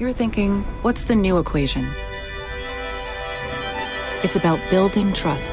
[0.00, 1.86] you're thinking, what's the new equation?
[4.24, 5.52] It's about building trust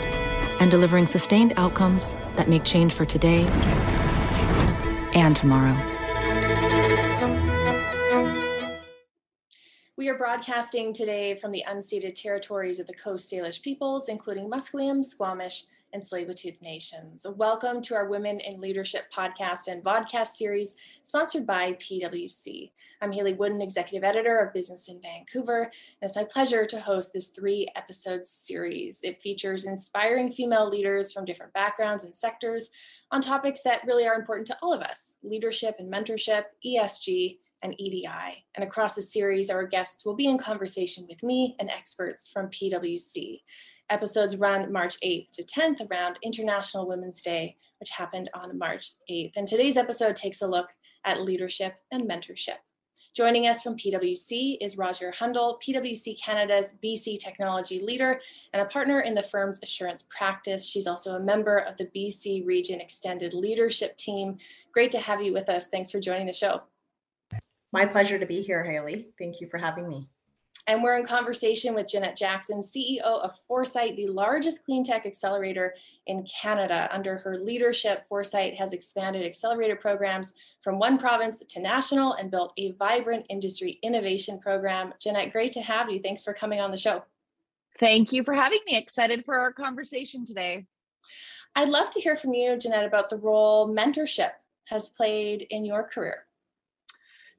[0.61, 3.45] and delivering sustained outcomes that make change for today
[5.13, 5.75] and tomorrow.
[9.97, 15.03] We are broadcasting today from the unceded territories of the Coast Salish peoples, including Musqueam,
[15.03, 17.25] Squamish, and Tsleil-Waututh Nations.
[17.35, 22.71] Welcome to our Women in Leadership podcast and vodcast series sponsored by PwC.
[23.01, 25.71] I'm Hayley Woodin, Executive Editor of Business in Vancouver, and
[26.01, 29.01] it's my pleasure to host this three episode series.
[29.03, 32.69] It features inspiring female leaders from different backgrounds and sectors
[33.11, 37.75] on topics that really are important to all of us leadership and mentorship, ESG, and
[37.79, 38.45] EDI.
[38.55, 42.49] And across the series, our guests will be in conversation with me and experts from
[42.49, 43.41] PwC.
[43.89, 49.31] Episodes run March 8th to 10th around International Women's Day, which happened on March 8th.
[49.37, 50.69] And today's episode takes a look
[51.05, 52.57] at leadership and mentorship.
[53.17, 58.21] Joining us from PwC is Rajveer Hundal, PwC Canada's BC technology leader
[58.53, 60.69] and a partner in the firm's assurance practice.
[60.69, 64.37] She's also a member of the BC Region Extended Leadership Team.
[64.71, 65.67] Great to have you with us.
[65.67, 66.61] Thanks for joining the show.
[67.77, 69.09] My pleasure to be here, Hayley.
[69.19, 70.09] Thank you for having me.
[70.65, 75.75] And we're in conversation with Jeanette Jackson, CEO of Foresight, the largest clean tech accelerator
[76.07, 76.89] in Canada.
[76.91, 82.51] Under her leadership, Foresight has expanded accelerator programs from one province to national and built
[82.57, 84.91] a vibrant industry innovation program.
[84.99, 85.99] Jeanette, great to have you.
[85.99, 87.03] Thanks for coming on the show.
[87.79, 88.75] Thank you for having me.
[88.75, 90.65] Excited for our conversation today.
[91.55, 94.31] I'd love to hear from you, Jeanette, about the role mentorship
[94.65, 96.26] has played in your career.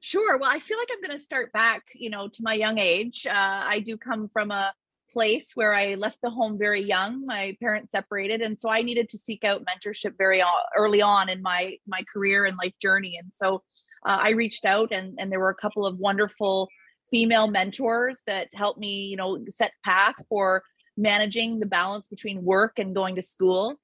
[0.01, 0.37] Sure.
[0.37, 3.27] Well, I feel like I'm going to start back, you know, to my young age.
[3.27, 4.73] Uh, I do come from a
[5.11, 7.25] place where I left the home very young.
[7.25, 10.41] My parents separated, and so I needed to seek out mentorship very
[10.77, 13.17] early on in my my career and life journey.
[13.21, 13.63] And so
[14.05, 16.69] uh, I reached out, and and there were a couple of wonderful
[17.11, 20.63] female mentors that helped me, you know, set path for
[20.95, 23.75] managing the balance between work and going to school.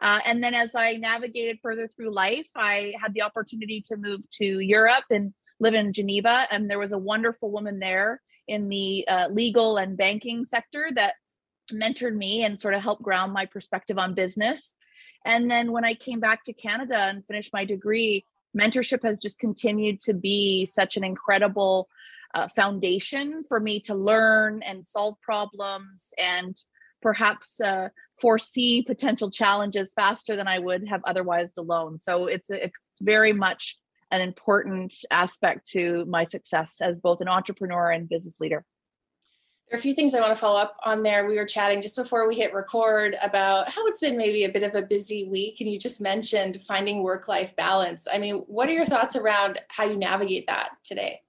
[0.00, 4.20] Uh, and then as I navigated further through life, I had the opportunity to move
[4.34, 9.06] to Europe and live in Geneva, and there was a wonderful woman there in the
[9.08, 11.14] uh, legal and banking sector that
[11.72, 14.74] mentored me and sort of helped ground my perspective on business.
[15.24, 18.26] And then when I came back to Canada and finished my degree,
[18.56, 21.88] mentorship has just continued to be such an incredible
[22.34, 26.56] uh, foundation for me to learn and solve problems and
[27.00, 27.88] perhaps uh,
[28.20, 31.98] foresee potential challenges faster than I would have otherwise alone.
[31.98, 33.78] So it's, it's very much
[34.14, 38.64] an important aspect to my success as both an entrepreneur and business leader.
[39.68, 41.26] There are a few things I want to follow up on there.
[41.26, 44.62] We were chatting just before we hit record about how it's been maybe a bit
[44.62, 48.06] of a busy week, and you just mentioned finding work life balance.
[48.12, 51.20] I mean, what are your thoughts around how you navigate that today?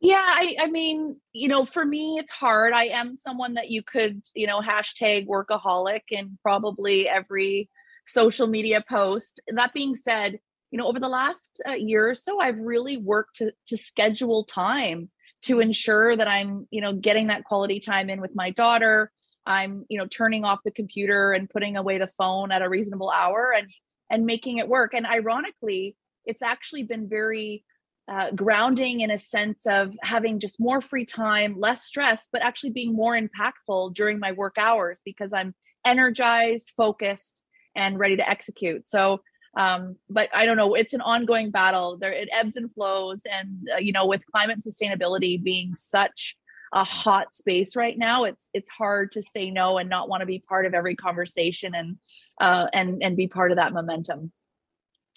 [0.00, 2.72] Yeah, I, I mean, you know, for me, it's hard.
[2.74, 7.70] I am someone that you could, you know, hashtag workaholic in probably every
[8.06, 9.40] social media post.
[9.48, 10.38] That being said,
[10.70, 14.44] you know over the last uh, year or so i've really worked to to schedule
[14.44, 15.10] time
[15.42, 19.10] to ensure that i'm you know getting that quality time in with my daughter.
[19.48, 23.10] I'm you know turning off the computer and putting away the phone at a reasonable
[23.10, 23.68] hour and
[24.10, 24.92] and making it work.
[24.92, 27.64] And ironically it's actually been very
[28.08, 32.70] uh, grounding in a sense of having just more free time less stress but actually
[32.70, 35.52] being more impactful during my work hours because i'm
[35.84, 37.42] energized focused
[37.76, 38.88] and ready to execute.
[38.88, 39.20] So
[39.56, 41.96] um, but i don't know it's an ongoing battle.
[41.96, 46.36] There it ebbs and flows and uh, you know with climate sustainability being such
[46.72, 50.26] a hot space right now it's it's hard to say no and not want to
[50.26, 51.96] be part of every conversation and
[52.40, 54.32] uh, and and be part of that momentum.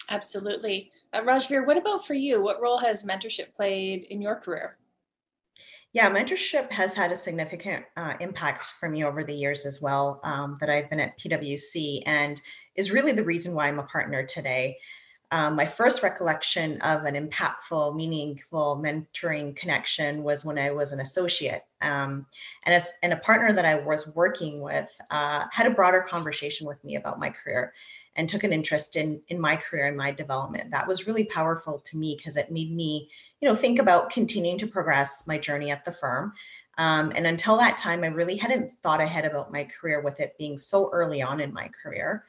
[0.08, 0.90] Absolutely.
[1.12, 2.42] Uh, rajveer what about for you?
[2.42, 4.76] What role has mentorship played in your career
[5.92, 10.20] yeah, mentorship has had a significant uh, impact for me over the years as well
[10.22, 12.40] um, that I've been at PwC and
[12.76, 14.78] is really the reason why I'm a partner today.
[15.32, 21.00] Um, my first recollection of an impactful, meaningful mentoring connection was when I was an
[21.00, 21.62] associate.
[21.82, 22.26] Um,
[22.64, 26.66] and as and a partner that I was working with uh, had a broader conversation
[26.66, 27.72] with me about my career
[28.16, 30.72] and took an interest in in my career and my development.
[30.72, 33.08] That was really powerful to me because it made me,
[33.40, 36.32] you know, think about continuing to progress my journey at the firm.
[36.76, 40.38] Um, and until that time, I really hadn't thought ahead about my career with it
[40.38, 42.24] being so early on in my career.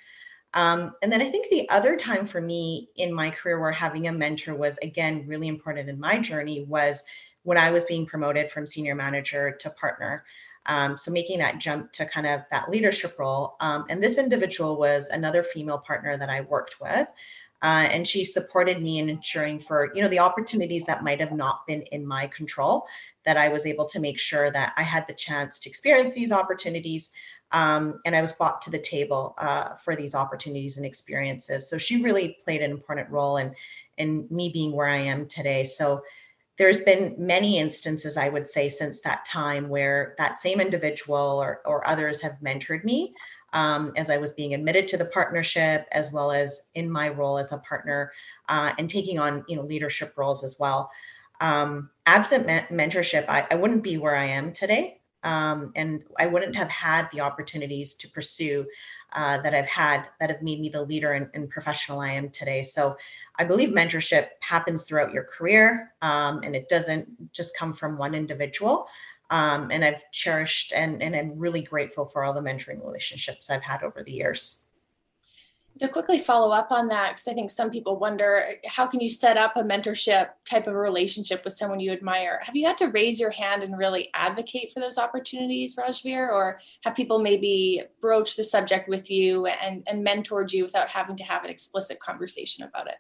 [0.53, 4.07] Um, and then I think the other time for me in my career where having
[4.07, 7.03] a mentor was again really important in my journey was
[7.43, 10.25] when I was being promoted from senior manager to partner.
[10.65, 13.55] Um, so making that jump to kind of that leadership role.
[13.61, 17.07] Um, and this individual was another female partner that I worked with.
[17.63, 21.31] Uh, and she supported me in ensuring for you know the opportunities that might have
[21.31, 22.87] not been in my control
[23.23, 26.31] that i was able to make sure that i had the chance to experience these
[26.31, 27.11] opportunities
[27.51, 31.69] um, and i was brought to the table uh, for these opportunities and experiences.
[31.69, 33.53] So she really played an important role in
[33.97, 35.63] in me being where i am today.
[35.63, 36.03] So
[36.57, 41.61] there's been many instances i would say since that time where that same individual or,
[41.65, 43.13] or others have mentored me
[43.53, 47.37] um, as I was being admitted to the partnership, as well as in my role
[47.37, 48.11] as a partner
[48.49, 50.89] uh, and taking on you know leadership roles as well.
[51.41, 56.55] Um, absent mentorship, I, I, wouldn't be where I am today, um, and I wouldn't
[56.55, 58.65] have had the opportunities to pursue
[59.13, 62.29] uh, that I've had that have made me the leader and, and, professional I am
[62.29, 62.63] today.
[62.63, 62.95] So
[63.37, 68.15] I believe mentorship happens throughout your career, um, and it doesn't just come from one
[68.15, 68.87] individual.
[69.29, 73.63] Um, and I've cherished and, and I'm really grateful for all the mentoring relationships I've
[73.63, 74.63] had over the years.
[75.79, 79.09] To quickly follow up on that, because I think some people wonder how can you
[79.09, 82.39] set up a mentorship type of relationship with someone you admire?
[82.43, 86.59] Have you had to raise your hand and really advocate for those opportunities, Rajveer, or
[86.83, 91.23] have people maybe broached the subject with you and, and mentored you without having to
[91.23, 92.97] have an explicit conversation about it?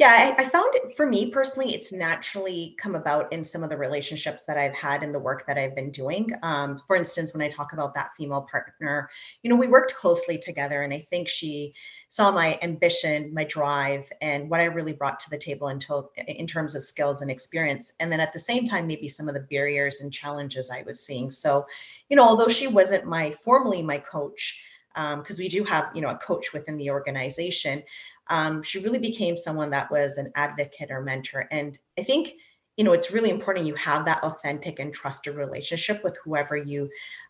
[0.00, 3.68] Yeah I, I, found it for me personally it's naturally come about in some of
[3.68, 6.30] the relationships that i've had in the work that i've been doing.
[6.42, 9.10] Um, for instance when i talk about that female partner
[9.42, 11.74] you know we worked closely together and i think she
[12.08, 16.46] saw my ambition my drive and what i really brought to the table until in
[16.46, 19.46] terms of skills and experience and then at the same time maybe some of the
[19.50, 21.30] barriers and challenges i was seeing.
[21.30, 21.66] So
[22.08, 24.58] you know although she wasn't my formally my coach
[24.94, 27.82] because um, we do have you know a coach within the organization
[28.30, 31.46] um, she really became someone that was an advocate or mentor.
[31.50, 32.34] And I think,
[32.76, 36.88] you know, it's really important you have that authentic and trusted relationship with whoever you,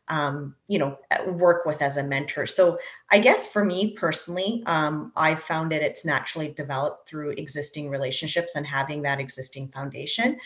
[0.08, 2.46] um, you know, work with as a mentor.
[2.46, 2.78] So
[3.10, 8.54] I guess for me personally, um, I found it it's naturally developed through existing relationships
[8.54, 10.38] and having that existing foundation.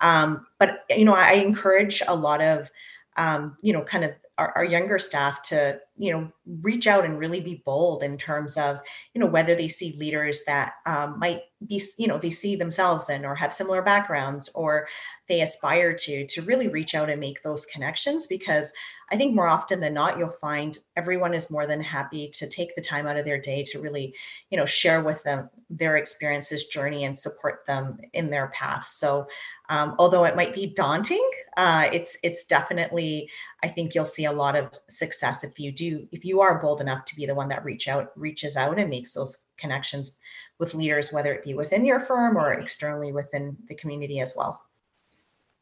[0.00, 2.70] Um, but you know, I encourage a lot of
[3.16, 6.32] um, you know, kind of our, our, younger staff to, you know,
[6.62, 8.80] reach out and really be bold in terms of,
[9.12, 13.10] you know, whether they see leaders that um, might be, you know, they see themselves
[13.10, 14.88] in or have similar backgrounds or
[15.28, 18.72] they aspire to, to really reach out and make those connections because
[19.10, 22.74] I think more often than not, you'll find everyone is more than happy to take
[22.74, 24.14] the time out of their day to really,
[24.48, 28.86] you know, share with them their experiences, journey, and support them in their path.
[28.86, 29.26] So,
[29.68, 33.28] um, although it might be daunting, uh, it's it's definitely
[33.62, 36.80] I think you'll see a lot of success if you do if you are bold
[36.80, 40.18] enough to be the one that reach out reaches out and makes those connections
[40.58, 44.60] with leaders, whether it be within your firm or externally within the community as well.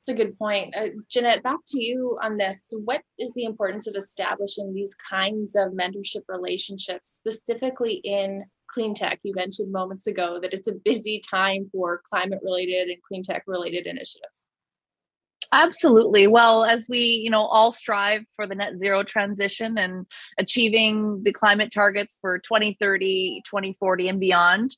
[0.06, 0.74] That's a good point.
[0.74, 2.72] Uh, Jeanette, back to you on this.
[2.84, 9.20] What is the importance of establishing these kinds of mentorship relationships, specifically in clean tech?
[9.22, 13.44] You mentioned moments ago that it's a busy time for climate related and clean tech
[13.46, 14.46] related initiatives.
[15.52, 16.28] Absolutely.
[16.28, 20.06] Well, as we, you know, all strive for the net zero transition and
[20.38, 24.76] achieving the climate targets for 2030, 2040 and beyond,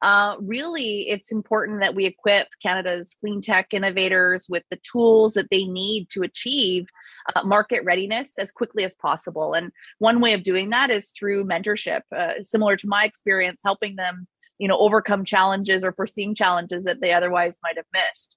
[0.00, 5.48] uh, really it's important that we equip Canada's clean tech innovators with the tools that
[5.50, 6.86] they need to achieve
[7.34, 9.54] uh, market readiness as quickly as possible.
[9.54, 13.96] And one way of doing that is through mentorship, uh, similar to my experience, helping
[13.96, 14.28] them,
[14.58, 18.36] you know, overcome challenges or foreseeing challenges that they otherwise might have missed.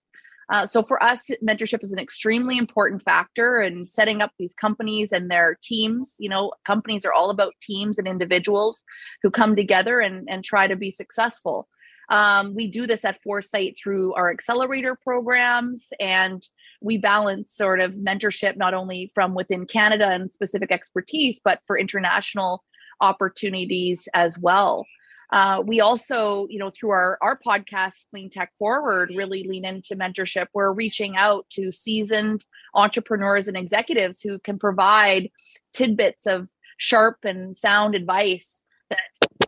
[0.52, 5.12] Uh, so for us, mentorship is an extremely important factor in setting up these companies
[5.12, 6.16] and their teams.
[6.20, 8.84] You know, companies are all about teams and individuals
[9.24, 11.68] who come together and, and try to be successful.
[12.10, 16.48] Um, we do this at Foresight through our accelerator programs, and
[16.82, 21.80] we balance sort of mentorship not only from within Canada and specific expertise, but for
[21.80, 22.64] international
[23.02, 24.86] opportunities as well.
[25.32, 29.96] Uh, we also, you know, through our our podcast, Clean Tech Forward, really lean into
[29.96, 30.48] mentorship.
[30.54, 35.30] We're reaching out to seasoned entrepreneurs and executives who can provide
[35.74, 39.00] tidbits of sharp and sound advice that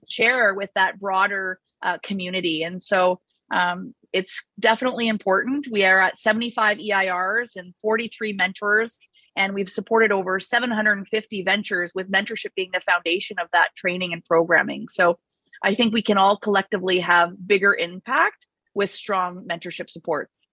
[0.07, 2.63] share with that broader uh, community.
[2.63, 3.19] And so
[3.51, 5.67] um, it's definitely important.
[5.71, 8.99] We are at 75 EIRs and 43 mentors
[9.37, 14.25] and we've supported over 750 ventures with mentorship being the foundation of that training and
[14.25, 15.19] programming so
[15.63, 20.47] I think we can all collectively have bigger impact with strong mentorship supports.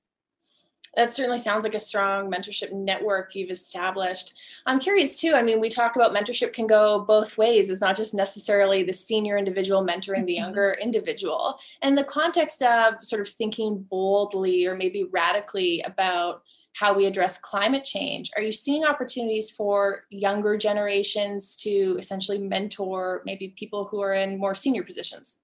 [0.96, 4.38] That certainly sounds like a strong mentorship network you've established.
[4.66, 5.32] I'm curious too.
[5.34, 7.68] I mean, we talk about mentorship can go both ways.
[7.68, 10.44] It's not just necessarily the senior individual mentoring the mm-hmm.
[10.44, 11.58] younger individual.
[11.82, 16.42] And the context of sort of thinking boldly or maybe radically about
[16.74, 18.30] how we address climate change.
[18.36, 24.38] Are you seeing opportunities for younger generations to essentially mentor maybe people who are in
[24.38, 25.38] more senior positions?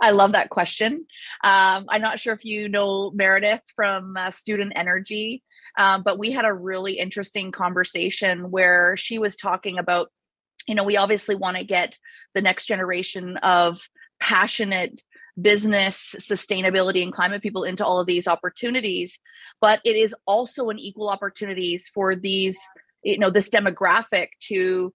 [0.00, 1.06] I love that question.
[1.42, 5.42] Um, I'm not sure if you know Meredith from uh, Student Energy,
[5.78, 10.10] um, but we had a really interesting conversation where she was talking about,
[10.66, 11.98] you know, we obviously want to get
[12.34, 13.80] the next generation of
[14.20, 15.02] passionate
[15.40, 19.18] business, sustainability, and climate people into all of these opportunities,
[19.60, 22.58] but it is also an equal opportunities for these,
[23.02, 24.92] you know, this demographic to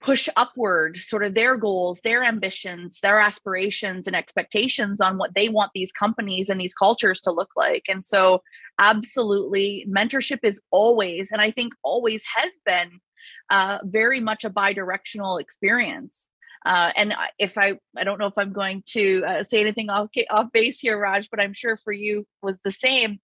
[0.00, 5.48] push upward sort of their goals, their ambitions, their aspirations and expectations on what they
[5.48, 7.84] want these companies and these cultures to look like.
[7.88, 8.42] And so,
[8.78, 13.00] absolutely, mentorship is always, and I think always has been,
[13.48, 16.28] uh, very much a bi directional experience.
[16.64, 20.10] Uh, and if I, I don't know if I'm going to uh, say anything off
[20.30, 23.20] off base here, Raj, but I'm sure for you was the same.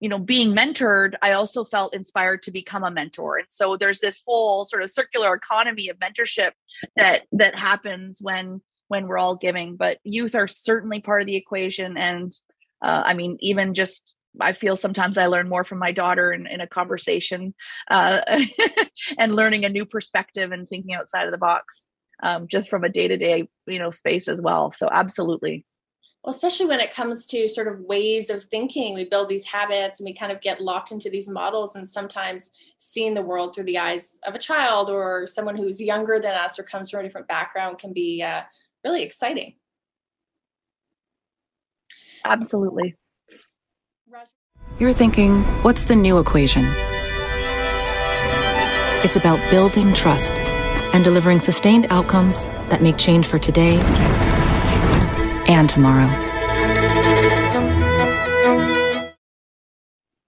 [0.00, 3.38] You know being mentored i also felt inspired to become a mentor.
[3.38, 6.52] And so there's this whole sort of circular economy of mentorship
[6.96, 9.76] that that happens when when we're all giving.
[9.76, 11.96] But youth are certainly part of the equation.
[11.96, 12.32] And
[12.80, 16.46] uh, i mean even just I feel sometimes I learn more from my daughter in,
[16.46, 17.54] in a conversation
[17.90, 18.20] uh,
[19.18, 21.84] and learning a new perspective and thinking outside of the box
[22.22, 24.72] um, just from a day to day you know space as well.
[24.72, 25.64] So absolutely.
[26.24, 30.00] Well, especially when it comes to sort of ways of thinking, we build these habits
[30.00, 33.64] and we kind of get locked into these models, and sometimes seeing the world through
[33.64, 37.02] the eyes of a child or someone who's younger than us or comes from a
[37.04, 38.42] different background can be uh,
[38.84, 39.54] really exciting.
[42.24, 42.96] Absolutely.
[44.78, 46.66] You're thinking, what's the new equation?
[49.04, 50.34] It's about building trust
[50.92, 53.78] and delivering sustained outcomes that make change for today
[55.48, 56.08] and tomorrow.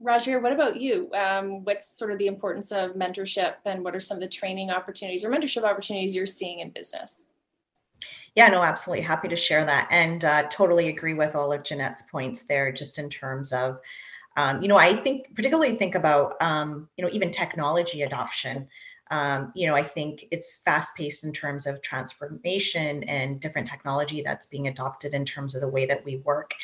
[0.02, 1.08] Rajveer, what about you?
[1.14, 4.70] Um, what's sort of the importance of mentorship and what are some of the training
[4.70, 7.26] opportunities or mentorship opportunities you're seeing in business?
[8.34, 12.02] Yeah, no, absolutely happy to share that and uh, totally agree with all of Jeanette's
[12.02, 13.78] points there, just in terms of,
[14.36, 18.68] um, you know, I think particularly think about, um, you know, even technology adoption
[19.10, 24.22] um, you know, I think it's fast paced in terms of transformation and different technology
[24.22, 26.54] that's being adopted in terms of the way that we work.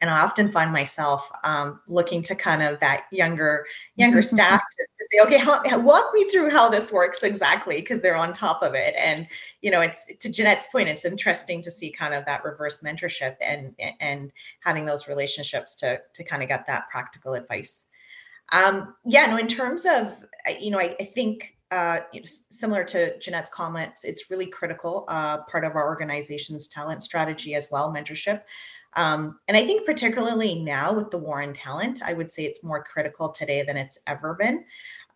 [0.00, 3.64] And I often find myself um, looking to kind of that younger
[3.96, 8.02] younger staff to, to, say, okay, how, walk me through how this works exactly, because
[8.02, 8.94] they're on top of it.
[8.98, 9.26] And
[9.62, 13.36] you know, it's to Jeanette's point, it's interesting to see kind of that reverse mentorship
[13.40, 14.30] and and
[14.60, 17.86] having those relationships to to kind of get that practical advice.
[18.52, 20.14] Um, yeah, no, in terms of
[20.60, 22.00] you know, I, I think uh,
[22.50, 27.68] similar to Jeanette's comments, it's really critical uh, part of our organization's talent strategy as
[27.70, 28.42] well, mentorship.
[28.94, 32.62] Um, and I think particularly now with the war on talent, I would say it's
[32.62, 34.64] more critical today than it's ever been.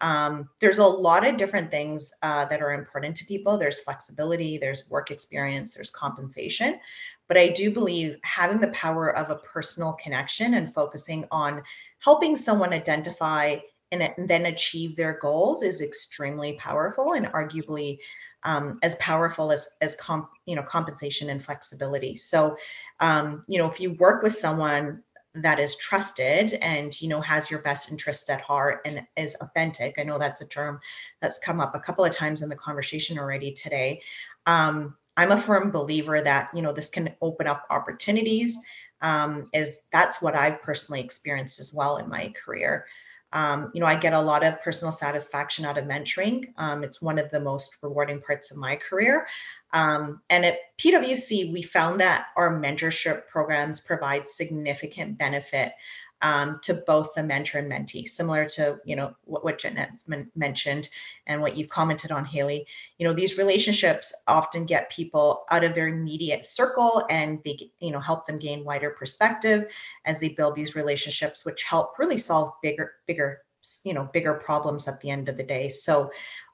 [0.01, 3.57] Um, there's a lot of different things uh, that are important to people.
[3.57, 6.81] There's flexibility, there's work experience, there's compensation.
[7.29, 11.63] But I do believe having the power of a personal connection and focusing on
[12.01, 13.59] helping someone identify
[13.93, 17.99] and, then achieve their goals is extremely powerful and arguably
[18.45, 22.15] um, as powerful as as comp, you know compensation and flexibility.
[22.17, 22.57] So,
[23.01, 25.03] um, you know, if you work with someone
[25.35, 29.97] that is trusted and you know has your best interests at heart and is authentic,
[29.99, 30.81] I know that's a term
[31.21, 34.03] that's come up a couple of times in the conversation already today.
[34.47, 38.59] Um, I'm a firm believer that you know this can open up opportunities.
[39.01, 42.85] Um, is that's what I've personally experienced as well in my career.
[43.33, 46.53] Um, you know, I get a lot of personal satisfaction out of mentoring.
[46.57, 49.27] Um, it's one of the most rewarding parts of my career.
[49.73, 55.73] Um, and at PwC, we found that our mentorship programs provide significant benefit
[56.23, 60.03] um, to both the mentor and mentee, similar to you know what, what Jeanette
[60.35, 60.89] mentioned
[61.27, 62.67] and what you've commented on, Hayley.
[62.99, 67.93] You know these relationships often get people out of their immediate circle, and they you
[67.93, 69.73] know help them gain wider perspective
[70.05, 73.43] as they build these relationships, which help really solve bigger bigger
[73.85, 75.69] you know bigger problems at the end of the day.
[75.69, 76.11] So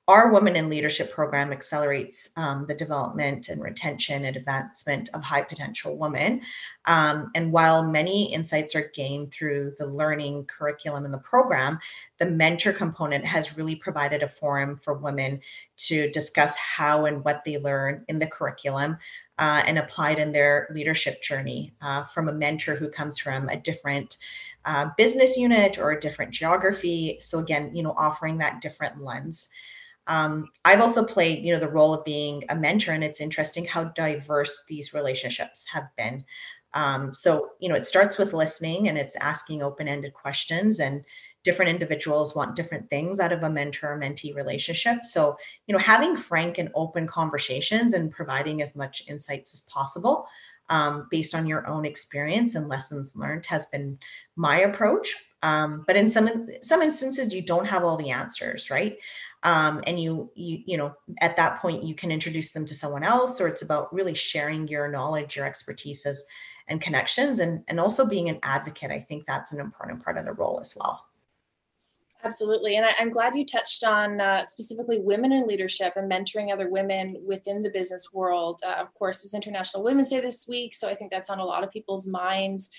[0.06, 5.40] our Women in Leadership program accelerates um, the development and retention and advancement of high
[5.40, 6.42] potential women.
[6.84, 11.78] Um, and while many insights are gained through the learning curriculum in the program,
[12.18, 15.40] the mentor component has really provided a forum for women
[15.78, 18.98] to discuss how and what they learn in the curriculum
[19.38, 23.56] uh, and applied in their leadership journey uh, from a mentor who comes from a
[23.56, 24.18] different
[24.66, 27.18] uh, business unit or a different geography.
[27.20, 29.48] So again, you know, offering that different lens.
[30.06, 33.64] Um, I've also played, you know, the role of being a mentor, and it's interesting
[33.64, 36.24] how diverse these relationships have been.
[36.74, 41.04] Um, so, you know, it starts with listening and it's asking open-ended questions, and
[41.44, 45.04] different individuals want different things out of a mentor-mentee relationship.
[45.04, 50.26] So, you know, having frank and open conversations and providing as much insights as possible
[50.68, 53.98] um, based on your own experience and lessons learned has been
[54.36, 55.14] my approach.
[55.42, 58.96] Um, but in some some instances, you don't have all the answers, right?
[59.42, 63.04] Um, and you you you know at that point you can introduce them to someone
[63.04, 66.24] else, or it's about really sharing your knowledge, your expertise as,
[66.68, 68.90] and connections, and and also being an advocate.
[68.90, 71.04] I think that's an important part of the role as well.
[72.24, 72.76] Absolutely.
[72.76, 76.70] And I, am glad you touched on uh, specifically women in leadership and mentoring other
[76.70, 78.60] women within the business world.
[78.66, 80.74] Uh, of course, it was International Women's Day this week.
[80.74, 82.70] So I think that's on a lot of people's minds.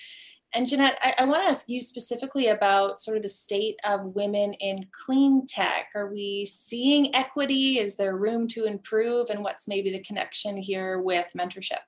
[0.52, 4.16] And Jeanette, I, I want to ask you specifically about sort of the state of
[4.16, 5.90] women in clean tech.
[5.94, 7.78] Are we seeing equity?
[7.78, 9.30] Is there room to improve?
[9.30, 11.82] And what's maybe the connection here with mentorship?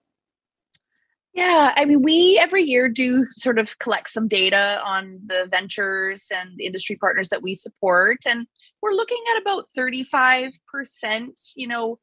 [1.39, 6.27] Yeah, I mean, we every year do sort of collect some data on the ventures
[6.35, 8.19] and industry partners that we support.
[8.27, 8.49] And
[8.83, 10.51] we're looking at about 35%,
[11.55, 12.01] you know,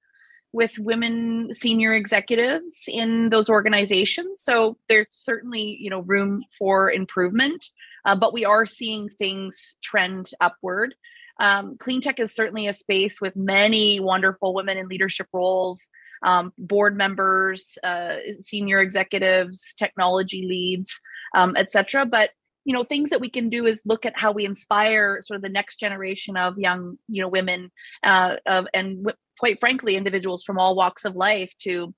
[0.54, 4.42] with women senior executives in those organizations.
[4.42, 7.66] So there's certainly, you know, room for improvement,
[8.06, 10.96] uh, but we are seeing things trend upward.
[11.42, 15.90] Um, clean tech is certainly a space with many wonderful women in leadership roles
[16.26, 21.00] um, board members, uh, senior executives, technology leads,
[21.36, 22.06] um, etc.
[22.06, 22.32] But
[22.66, 25.44] you know, things that we can do is look at how we inspire sort of
[25.44, 30.44] the next generation of young, you know, women, uh, of, and w- quite frankly, individuals
[30.44, 31.94] from all walks of life to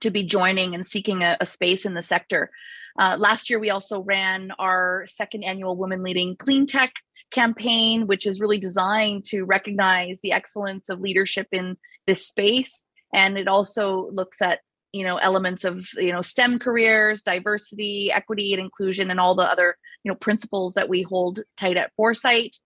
[0.00, 2.50] to be joining and seeking a, a space in the sector.
[2.98, 6.92] Uh, last year, we also ran our second annual Women Leading Clean Tech
[7.30, 13.38] campaign, which is really designed to recognize the excellence of leadership in this space and
[13.38, 14.60] it also looks at
[14.92, 19.42] you know elements of you know stem careers diversity equity and inclusion and all the
[19.42, 22.56] other you know principles that we hold tight at foresight.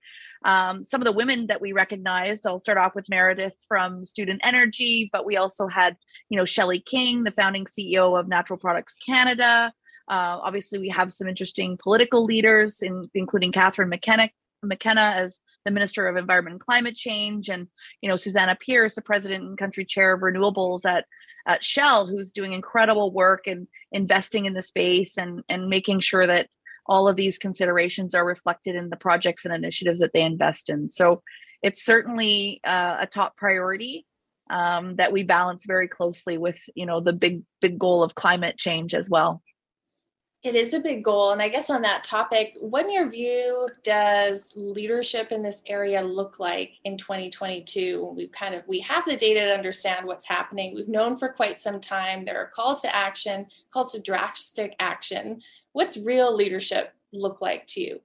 [0.45, 4.41] Um, some of the women that we recognized i'll start off with meredith from student
[4.43, 5.97] energy but we also had
[6.31, 9.73] you know shelly king the founding ceo of natural products canada.
[10.09, 14.29] Uh, obviously we have some interesting political leaders in, including catherine mckenna,
[14.65, 17.69] mckenna as the Minister of Environment and Climate Change, and
[18.01, 21.07] you know Susannah Pierce, the President and Country Chair of Renewables at
[21.47, 26.27] at Shell, who's doing incredible work and investing in the space and and making sure
[26.27, 26.49] that
[26.87, 30.89] all of these considerations are reflected in the projects and initiatives that they invest in.
[30.89, 31.23] So
[31.63, 34.05] it's certainly uh, a top priority
[34.51, 38.59] um, that we balance very closely with you know the big big goal of climate
[38.59, 39.43] change as well.
[40.43, 41.31] It is a big goal.
[41.31, 46.03] And I guess on that topic, what in your view does leadership in this area
[46.03, 48.13] look like in 2022?
[48.17, 50.75] We kind of we have the data to understand what's happening.
[50.75, 52.25] We've known for quite some time.
[52.25, 55.41] There are calls to action, calls to drastic action.
[55.75, 58.01] What's real leadership look like to you?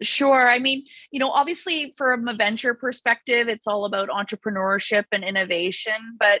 [0.00, 0.48] Sure.
[0.48, 6.16] I mean, you know, obviously from a venture perspective, it's all about entrepreneurship and innovation,
[6.18, 6.40] but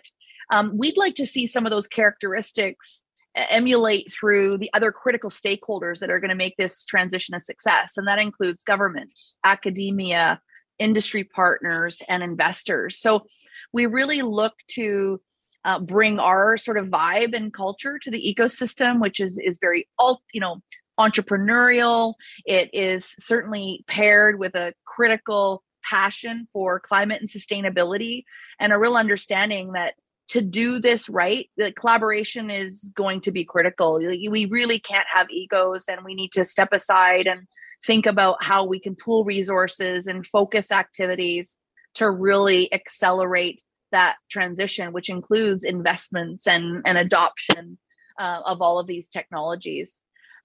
[0.50, 3.02] um, we'd like to see some of those characteristics
[3.36, 7.96] emulate through the other critical stakeholders that are going to make this transition a success.
[7.96, 10.40] And that includes government, academia,
[10.78, 12.98] industry partners, and investors.
[12.98, 13.26] So
[13.72, 15.20] we really look to
[15.64, 19.88] uh, bring our sort of vibe and culture to the ecosystem, which is is very
[19.98, 20.62] alt, you know,
[20.98, 22.14] entrepreneurial.
[22.44, 28.24] It is certainly paired with a critical passion for climate and sustainability
[28.60, 29.94] and a real understanding that
[30.28, 35.30] to do this right the collaboration is going to be critical we really can't have
[35.30, 37.46] egos and we need to step aside and
[37.84, 41.56] think about how we can pool resources and focus activities
[41.94, 43.62] to really accelerate
[43.92, 47.78] that transition which includes investments and, and adoption
[48.18, 50.00] uh, of all of these technologies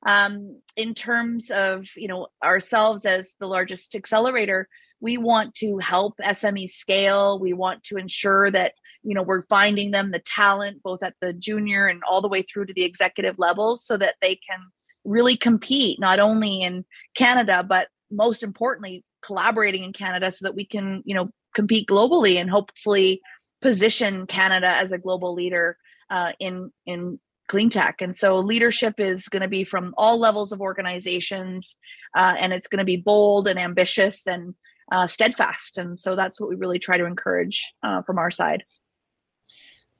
[0.05, 4.67] um, in terms of you know ourselves as the largest accelerator
[5.01, 7.39] we want to help SME scale.
[7.39, 11.33] We want to ensure that you know we're finding them the talent both at the
[11.33, 14.59] junior and all the way through to the executive levels so that they can
[15.03, 16.85] really compete not only in
[17.15, 22.39] Canada but most importantly collaborating in Canada so that we can you know compete globally
[22.39, 23.21] and hopefully
[23.61, 25.77] position Canada as a global leader
[26.09, 28.01] uh, in in clean tech.
[28.01, 31.75] And so leadership is going to be from all levels of organizations
[32.15, 34.55] uh, and it's going to be bold and ambitious and
[34.89, 35.77] uh, steadfast.
[35.77, 38.63] And so that's what we really try to encourage uh, from our side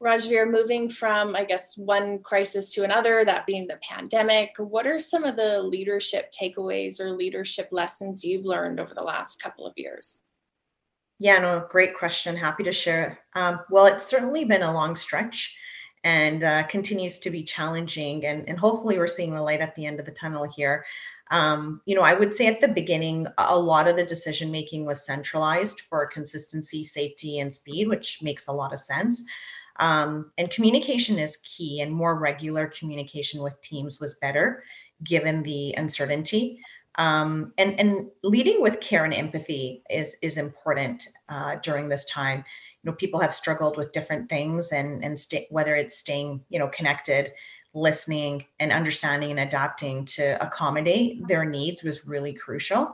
[0.02, 4.98] Rajveer, moving from, I guess, one crisis to another, that being the pandemic, what are
[4.98, 9.74] some of the leadership takeaways or leadership lessons you've learned over the last couple of
[9.78, 10.22] years?
[11.20, 12.36] Yeah, no, great question.
[12.36, 13.20] Happy to share.
[13.36, 15.56] Um, well, it's certainly been a long stretch
[16.04, 18.26] and uh, continues to be challenging.
[18.26, 20.84] And, and hopefully, we're seeing the light at the end of the tunnel here.
[21.30, 24.86] Um, you know, I would say at the beginning, a lot of the decision making
[24.86, 29.24] was centralized for consistency, safety, and speed, which makes a lot of sense.
[29.82, 34.64] Um, and communication is key, and more regular communication with teams was better
[35.04, 36.62] given the uncertainty.
[36.96, 42.46] Um, and and leading with care and empathy is is important uh, during this time.
[42.84, 45.18] You know, people have struggled with different things, and and
[45.50, 47.32] whether it's staying you know connected,
[47.74, 52.94] listening, and understanding and adapting to accommodate their needs was really crucial.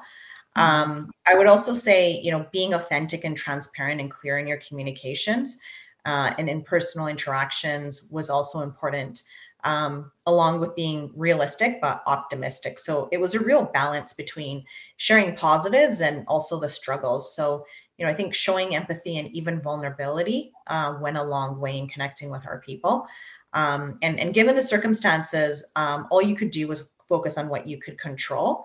[0.56, 0.62] Mm-hmm.
[0.62, 4.58] Um, I would also say, you know, being authentic and transparent and clear in your
[4.58, 5.58] communications
[6.08, 9.22] uh, and in personal interactions was also important
[9.66, 12.80] um, along with being realistic but optimistic.
[12.80, 14.64] So it was a real balance between
[14.96, 17.36] sharing positives and also the struggles.
[17.36, 17.66] So,
[17.98, 21.88] you know, I think showing empathy and even vulnerability uh, went a long way in
[21.90, 23.06] connecting with our people.
[23.52, 27.68] Um, and, and given the circumstances, um, all you could do was focus on what
[27.68, 28.64] you could control.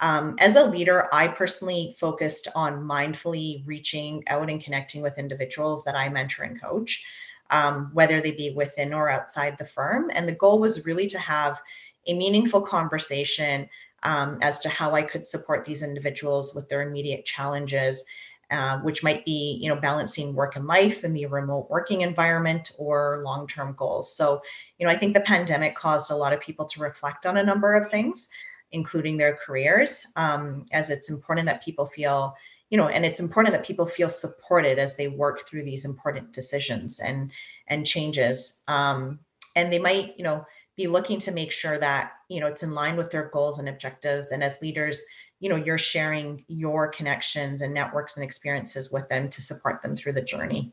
[0.00, 5.84] Um, as a leader, I personally focused on mindfully reaching out and connecting with individuals
[5.84, 7.04] that I mentor and coach
[7.52, 10.10] um, whether they be within or outside the firm.
[10.14, 11.60] And the goal was really to have
[12.06, 13.68] a meaningful conversation
[14.02, 18.04] um, as to how I could support these individuals with their immediate challenges,
[18.50, 22.72] uh, which might be, you know, balancing work and life in the remote working environment
[22.78, 24.16] or long-term goals.
[24.16, 24.42] So,
[24.78, 27.44] you know, I think the pandemic caused a lot of people to reflect on a
[27.44, 28.28] number of things,
[28.72, 32.34] including their careers, um, as it's important that people feel
[32.70, 36.32] you know and it's important that people feel supported as they work through these important
[36.32, 37.30] decisions and
[37.68, 38.62] and changes.
[38.68, 39.20] Um,
[39.54, 40.44] and they might you know
[40.76, 43.68] be looking to make sure that you know it's in line with their goals and
[43.68, 44.32] objectives.
[44.32, 45.04] And as leaders
[45.40, 49.96] you know you're sharing your connections and networks and experiences with them to support them
[49.96, 50.72] through the journey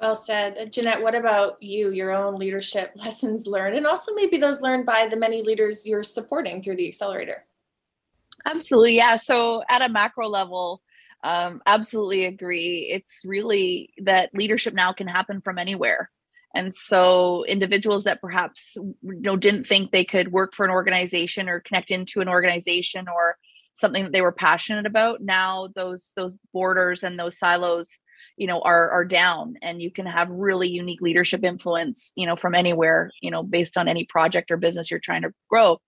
[0.00, 0.72] well said.
[0.72, 5.06] Jeanette, what about you, your own leadership lessons learned, and also maybe those learned by
[5.06, 7.44] the many leaders you're supporting through the accelerator?
[8.46, 8.96] Absolutely.
[8.96, 9.16] Yeah.
[9.16, 10.82] So at a macro level,
[11.22, 12.90] um, absolutely agree.
[12.90, 16.10] It's really that leadership now can happen from anywhere.
[16.54, 21.48] And so individuals that perhaps you know didn't think they could work for an organization
[21.48, 23.36] or connect into an organization or
[23.74, 28.00] something that they were passionate about, now those those borders and those silos
[28.36, 32.36] you know are are down and you can have really unique leadership influence you know
[32.36, 35.78] from anywhere you know based on any project or business you're trying to grow.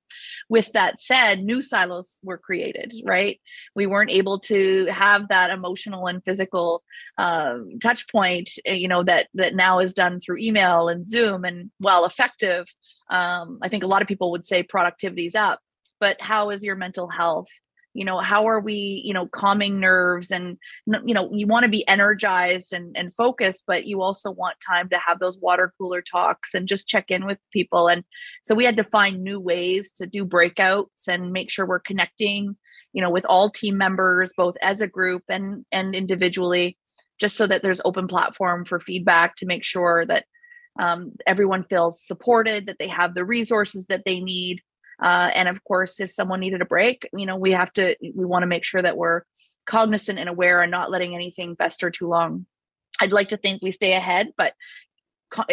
[0.49, 3.41] With that said new silos were created right?
[3.75, 6.83] We weren't able to have that emotional and physical
[7.17, 11.45] um, touch point eh, you know that that now is done through email and zoom
[11.45, 12.67] and while effective.
[13.11, 15.61] Um, i think a lot of people would say productivity is up
[16.01, 17.49] but how is your mental health
[17.95, 20.57] you know how are we you know calming nerves and
[21.05, 24.89] you know you want to be energized and and focused but you also want time
[24.89, 27.89] to have those water cooler talks and just check in with people.
[27.89, 28.05] And
[28.45, 32.57] so we had to find new ways to do breakouts and make sure we're connecting
[32.93, 36.77] you know with all team members both as a group and and individually
[37.19, 40.25] just so that there's open platform for feedback to make sure that
[40.81, 44.61] um, everyone feels supported that they have the resources that they need
[45.03, 48.25] uh, and of course, if someone needed a break, you know, we have to, we
[48.25, 49.23] want to make sure that we're
[49.67, 52.47] cognizant and aware and not letting anything fester too long.
[53.01, 54.55] I'd like to think we stay ahead, but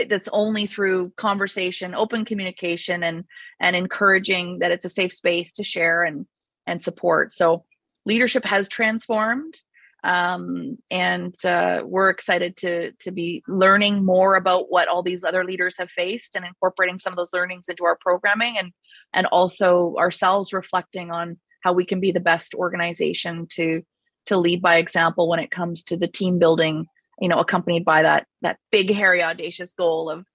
[0.09, 3.23] that's only through conversation, open communication, and
[3.59, 6.25] and encouraging that it's a safe space to share and
[6.67, 7.33] and support.
[7.33, 7.65] So
[8.05, 9.55] leadership has transformed
[10.03, 15.43] um, and uh, we're excited to to be learning more about what all these other
[15.43, 18.71] leaders have faced and incorporating some of those learnings into our programming and
[19.13, 23.81] and also ourselves reflecting on how we can be the best organization to
[24.25, 26.85] to lead by example when it comes to the team building
[27.19, 30.25] you know accompanied by that that big hairy audacious goal of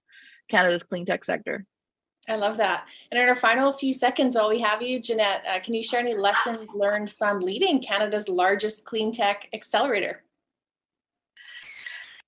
[0.49, 1.65] canada's clean tech sector
[2.27, 2.87] I love that.
[3.11, 5.99] And in our final few seconds while we have you, Jeanette, uh, can you share
[5.99, 10.23] any lessons learned from leading Canada's largest clean tech accelerator?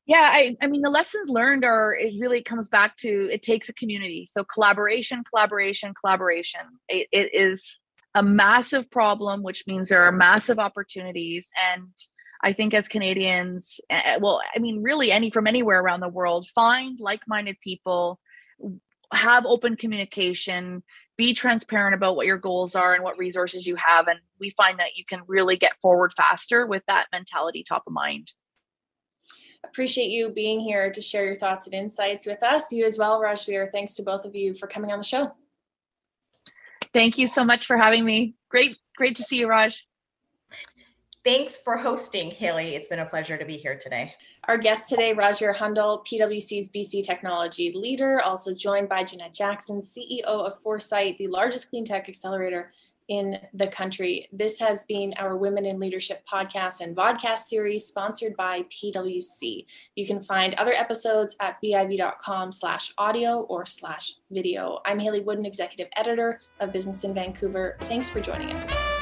[0.07, 3.67] Yeah, I, I mean, the lessons learned are it really comes back to it takes
[3.67, 4.25] a community.
[4.31, 6.61] So collaboration, collaboration, collaboration.
[6.87, 7.77] it, it is
[8.15, 11.49] a massive problem, which means there are massive opportunities.
[11.71, 11.89] And
[12.41, 16.07] I think as Canadians, eh, eh, well, I mean, really any from anywhere around the
[16.07, 18.19] world, find like minded people
[19.13, 20.83] have open communication
[21.17, 24.79] be transparent about what your goals are and what resources you have and we find
[24.79, 28.31] that you can really get forward faster with that mentality top of mind
[29.63, 32.71] appreciate you being here to share your thoughts and insights with us.
[32.71, 33.71] You as well rajveer.
[33.71, 35.31] Thanks to both of you for coming on the show.
[36.93, 38.35] Thank you so much for having me.
[38.49, 39.85] Great great to see you raj.
[41.23, 42.75] Thanks for hosting, Hayley.
[42.75, 44.13] It's been a pleasure to be here today.
[44.47, 50.23] Our guest today, Rajveer Hundal, PwC's BC Technology leader, also joined by Jeanette Jackson, CEO
[50.23, 52.71] of Foresight, the largest clean tech accelerator
[53.07, 54.27] in the country.
[54.31, 59.65] This has been our Women in Leadership podcast and vodcast series sponsored by PwC.
[59.95, 64.79] You can find other episodes at biv.com slash audio or slash video.
[64.85, 67.77] I'm Hayley Woodin, Executive Editor of Business in Vancouver.
[67.81, 68.96] Thanks for joining us.